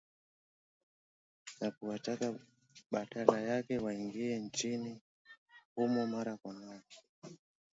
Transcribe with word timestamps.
Na 1.59 1.67
kuwataka 1.71 2.35
badala 2.91 3.41
yake 3.41 3.77
waingie 3.77 4.39
nchini 4.39 5.01
humo 5.75 6.07
mara 6.07 6.37
kwa 6.37 6.53
mara 6.53 6.83